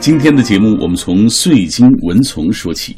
[0.00, 2.96] 今天的节目，我们从岁金文丛说起。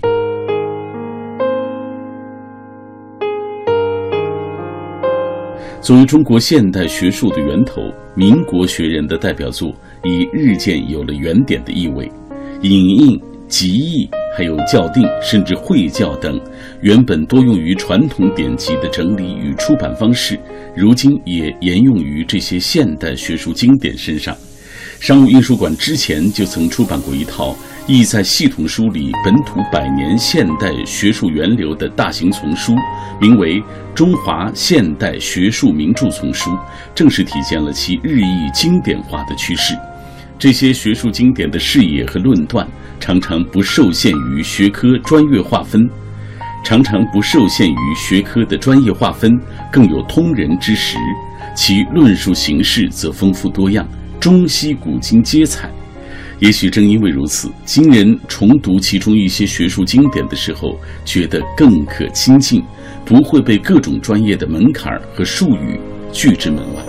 [5.81, 7.83] 作为中国现代学术的源头，
[8.15, 12.09] 民国学人的代表作已日渐有了原点的意味，
[12.61, 14.09] 影印、集译，
[14.39, 16.41] 还有校订，甚至会校等，
[16.83, 20.39] 原本多用于传统典籍的整理与出版方式，
[20.77, 24.37] 如今也沿用于这些现代学术经典身上。
[25.03, 27.57] 商务印书馆之前就曾出版过一套
[27.89, 32.77] 意在系统梳理本土百年现代学术源流的大型丛书，
[33.21, 33.61] 名为
[33.97, 36.51] 《中华现代学术名著丛书》，
[36.95, 39.77] 正是体现了其日益经典化的趋势。
[40.39, 42.65] 这些学术经典的视野和论断，
[43.01, 45.83] 常常不受限于学科专业划分，
[46.65, 49.33] 常常不受限于学科的专业划分，
[49.73, 50.97] 更有通人之实。
[51.57, 53.85] 其论述形式则丰富多样。
[54.23, 55.69] 中西古今皆采，
[56.39, 62.63] 也许正因为如此，今人重读其中一些学术经典的时候，觉得更可亲近，
[63.05, 65.77] 不会被各种专业的门槛和术语
[66.13, 66.85] 拒之门外。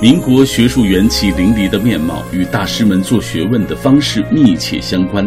[0.00, 5.24] 民国学术元气淋漓的面貌与大师们做学问的方式密切相关。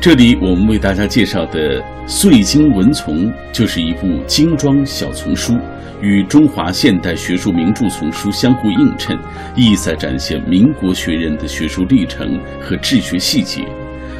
[0.00, 5.58] 这里我们为大家介绍的《岁经文丛》就是一部精装小丛书。
[6.00, 9.18] 与中华现代学术名著丛书相互映衬，
[9.54, 13.62] 意在展现民国学人的学术历程和治学细节。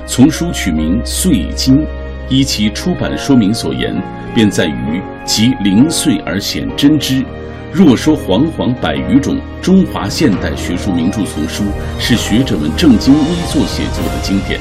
[0.07, 1.79] 丛书取名《岁经》，
[2.29, 3.97] 依其出版说明所言，
[4.35, 7.25] 便在于集零碎而显真知。
[7.73, 11.65] 若说煌煌百余种中华现代学术名著丛书
[11.99, 14.61] 是学者们正襟危坐写作的经典，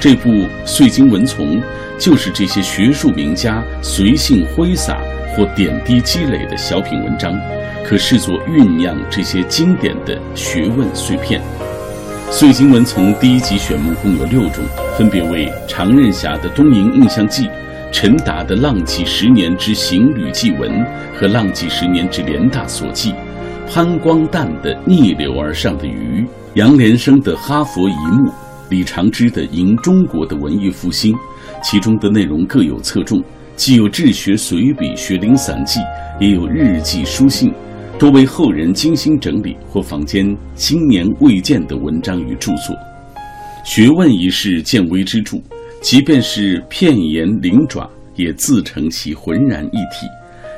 [0.00, 0.30] 这部
[0.64, 1.60] 《岁经文丛》
[1.98, 4.98] 就是这些学术名家随性挥洒。
[5.36, 7.32] 或点滴积累的小品文章，
[7.84, 11.40] 可视作酝酿这些经典的学问碎片。
[12.32, 14.64] 《岁经文丛》第一集选目共有六种，
[14.98, 17.44] 分别为常任侠的《东瀛印象记》、
[17.92, 20.68] 陈达的《浪迹十年之行旅记文》
[21.16, 23.12] 和《浪迹十年之联大所记》，
[23.72, 26.22] 潘光旦的《逆流而上的鱼》，
[26.54, 28.28] 杨连生的《哈佛一幕》，
[28.70, 31.12] 李长之的《迎中国的文艺复兴》，
[31.60, 33.22] 其中的内容各有侧重。
[33.56, 35.80] 既有治学随笔、学龄散记，
[36.20, 37.52] 也有日记书信，
[37.98, 42.74] 多为后人精心整理或坊间今年未见的文章与著作。
[43.64, 45.36] 学问一事，见微知著，
[45.82, 50.06] 即便是片言灵爪，也自成其浑然一体。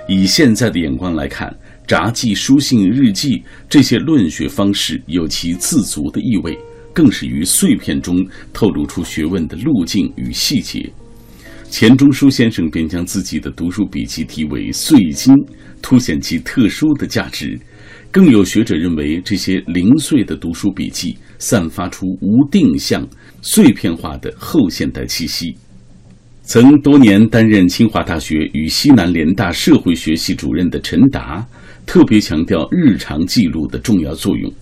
[0.07, 1.53] 以现在的眼光来看，
[1.87, 6.57] 札记、书信、日记这些论学方式有其自足的意味，
[6.93, 10.91] 更是于碎片中透露出学问的路径与细节。
[11.71, 15.35] 钱钟书先生便将自己的读书笔记题为《碎金》，
[15.81, 17.59] 凸显其特殊的价值。
[18.11, 23.09] 更有学者认为，这些零碎的读书笔记散发出无定向、
[23.41, 25.57] 碎片化的后现代气息。
[26.43, 31.43] 曾多年担任清华大学与西南联大社会学系主任的陈达，
[31.87, 34.53] 特别强调日常记录的重要作用。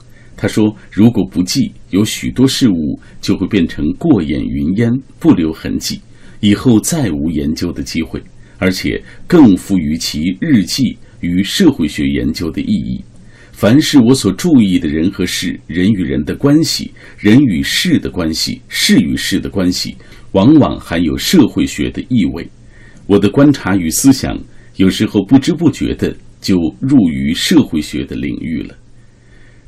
[0.41, 6.01] 他说：“如果不记，有许多事物就会变成过眼云烟，不留痕迹。”
[6.41, 8.23] 以后再无研究的机会，
[8.57, 13.05] 而且更赋予其日记与社会学研究的意义。
[13.53, 19.95] 凡是我所注意的人和事、人与人的关系、人与事的关系、事与事的关系，
[20.33, 22.49] 往往含有社会学的意味。
[23.07, 24.35] 我的观察与思想，
[24.77, 28.75] 有时候不知不觉的就入于社会学的领域了。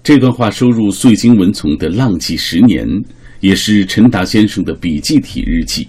[0.05, 2.85] 这段话收入《岁金文丛》的《浪迹十年》，
[3.39, 5.87] 也是陈达先生的笔记体日记。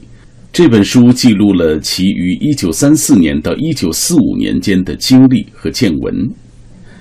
[0.52, 6.14] 这本书记录了其于1934年到1945年间的经历和见闻，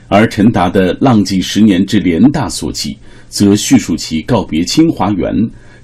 [0.09, 2.93] 而陈达的《浪迹十年之联大所记》
[3.29, 5.35] 则叙述其告别清华园，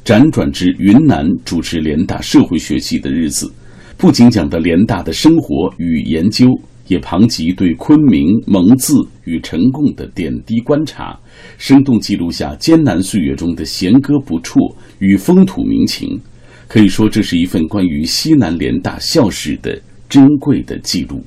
[0.07, 3.53] 辗转至云南主持联大社会学系的日子。
[3.99, 6.47] 不仅讲的联大的生活与研究，
[6.89, 8.95] 也旁及对昆明蒙自
[9.25, 11.19] 与呈贡的点滴观察，
[11.57, 14.59] 生动记录下艰难岁月中的弦歌不辍
[14.99, 16.21] 与风土民情。
[16.67, 21.25] 可以说，这是一份关于西南联大校史的珍贵的记录，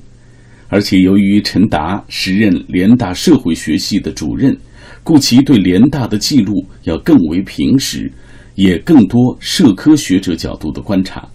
[0.68, 4.56] 而且由于陈达时任联大社会学系的主任，
[5.02, 8.10] 故其对联大的记录要更为平实，
[8.54, 11.28] 也更多社科学者角度的观察，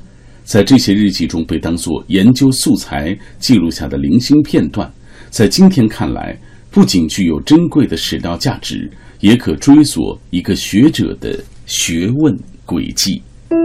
[0.47, 4.89] 在这些日记中被当作研究素材记录下的零星片段，
[5.29, 6.39] 在今天看来，
[6.71, 8.89] 不仅具有珍贵的史料价值，
[9.19, 12.33] 也可追索一个学者的学问
[12.65, 13.21] 轨迹。《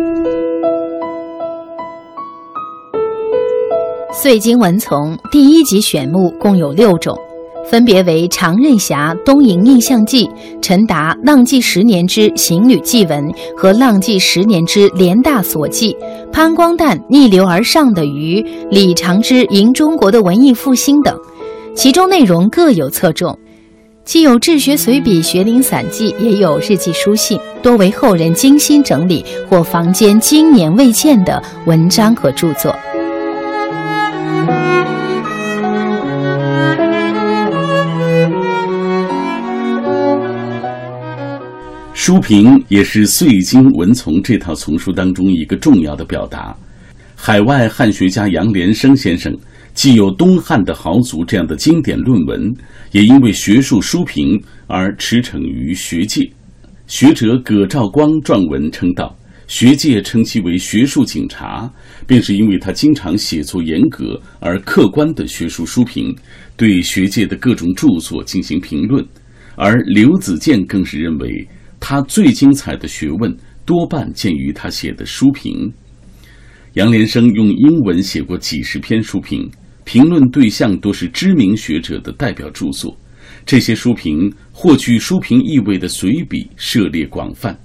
[4.13, 7.17] 岁经文丛》第一集选目共有六种，
[7.71, 10.27] 分别为常任侠《东瀛印象记》，
[10.61, 13.25] 陈达《浪迹十年之行旅记文》
[13.57, 15.93] 和《浪迹十年之联大所记》，
[16.31, 21.17] 潘光旦《逆流而上的鱼》，李长之《迎中国的文艺复兴》等，
[21.75, 23.39] 其中内容各有侧重，
[24.05, 32.75] 既有治学随笔、学龄散记，也有日记书信，多为后人精心整理或坊间经年未见的文章和著作。
[42.05, 46.53] 书评也是岁经文丛这套丛书当中一个重要的表达。
[47.15, 49.33] 海外汉学家杨连生先生
[49.73, 52.53] 既有东汉的豪族这样的经典论文，
[52.91, 56.29] 也因为学术书评而驰骋于学界。
[56.89, 59.17] 学者葛兆光撰文称道
[59.47, 61.71] ：“学界称其为学术警察，
[62.05, 66.13] 便是因为他经常写作严格而客观的学术书评，
[66.57, 69.07] 对学界的各种著作进行评论。”
[69.55, 71.47] 而刘子健更是认为。
[71.85, 73.37] 他最精彩的学问
[73.67, 75.71] 多半见于他写的书评。
[76.75, 79.51] 杨连生用英文写过几十篇书评，
[79.83, 82.97] 评论对象都是知名学者的代表著作。
[83.45, 87.59] 这些书评或具书评意味的随笔涉猎广泛，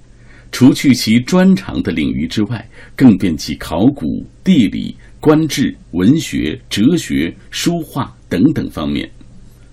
[0.50, 9.08] 除去其专长的领域之外，更遍及考古、地理、官制、文学、哲学、书画等等方面。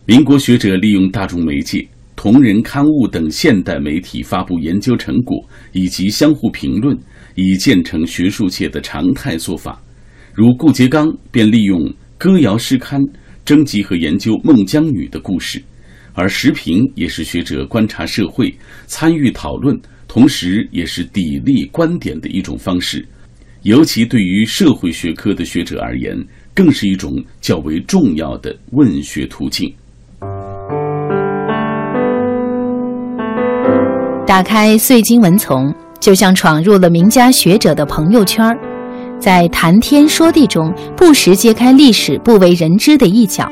[0.06, 1.86] 民国学者利用大众媒介。
[2.26, 6.98] 同人刊物等现代媒体发布研究成果以及相互评论，
[7.36, 9.80] 已建成学术界的常态做法。
[10.34, 11.88] 如顾颉刚便利用
[12.18, 13.00] 歌谣诗刊
[13.46, 15.62] 征集和研究孟姜女的故事，
[16.14, 18.52] 而时评也是学者观察社会、
[18.88, 23.08] 参与讨论，同时也是砥砺观点的一种方式。
[23.62, 26.18] 尤其对于社会学科的学者而言，
[26.56, 29.72] 更是一种较为重要的问学途径。
[34.36, 38.46] 打开岁经文丛，就像闯入了名家学者的朋友圈，
[39.18, 43.50] 在谈天说地中，不时揭开历史不为人知的一角。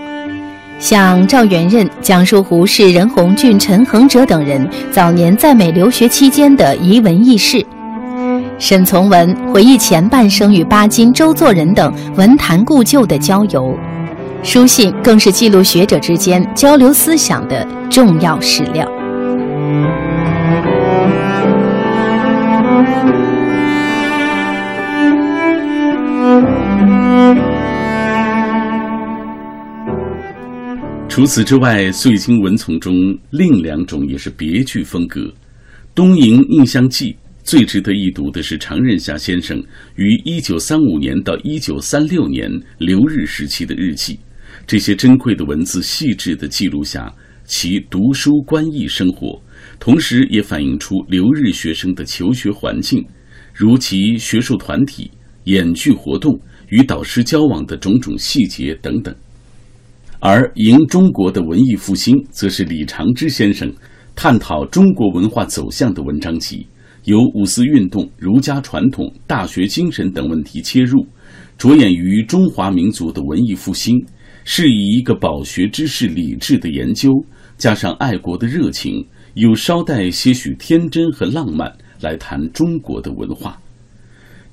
[0.79, 7.65] 像赵元任讲述胡适、任鸿俊、陈恒哲等人早年在美留学期间的遗闻轶事；
[8.59, 13.73] 沈从文回忆前半生与巴金、周作人等文坛故旧的交游；
[14.43, 18.85] 书信更是记录学者之间交流思想的重要史料。
[31.07, 32.95] 除此之外，岁经文丛中
[33.29, 35.21] 另两种也是别具风格。
[35.93, 37.11] 《东瀛印象记》
[37.43, 39.63] 最值得一读的是常任侠先生
[39.95, 44.17] 于一九三五年到一九三六年留日时期的日记。
[44.65, 47.13] 这些珍贵的文字，细致地记录下
[47.45, 49.39] 其读书观艺生活，
[49.79, 53.05] 同时也反映出留日学生的求学环境，
[53.53, 55.11] 如其学术团体、
[55.43, 56.39] 演剧活动
[56.73, 59.13] 与导师交往的种种细节等等。
[60.19, 63.71] 而《迎中国的文艺复兴》则是李长之先生
[64.15, 66.65] 探讨中国文化走向的文章集，
[67.03, 71.05] 由五四运动、儒家传统、大学精神等问题切入，
[71.59, 74.03] 着眼于中华民族的文艺复兴，
[74.43, 77.11] 是以一个饱学知识、理智的研究，
[77.55, 79.05] 加上爱国的热情，
[79.35, 81.71] 又稍带些许天真和浪漫
[82.01, 83.59] 来谈中国的文化。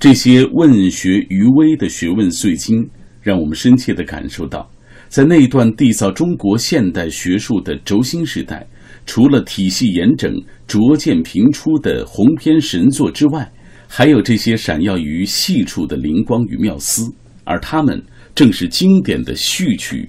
[0.01, 2.89] 这些问学余微的学问碎经，
[3.21, 4.67] 让我们深切地感受到。
[5.11, 8.67] 在那段缔造中国现代学术的轴心时代，
[9.05, 10.35] 除了体系严整、
[10.67, 13.53] 拙见频出的鸿篇神作之外，
[13.87, 17.13] 还有这些闪耀于细处的灵光与妙思，
[17.45, 18.03] 而他们
[18.35, 20.09] 正是经典的序曲，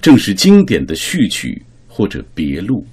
[0.00, 2.84] 正是经典的序曲或者别录。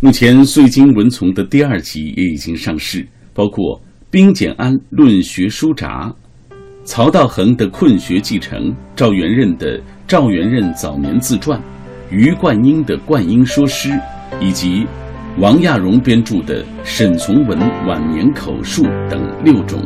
[0.00, 3.80] 目前《碎经文丛》的第二集也已经上市，包括
[4.12, 6.14] 冰简安论学书札。
[6.84, 11.58] 曹道衡的《困学继承》，赵元任的《赵元任早年自传》，
[12.10, 13.88] 余冠英的《冠英说诗》，
[14.38, 14.86] 以及
[15.38, 19.82] 王亚荣编著的《沈从文晚年口述》等六种。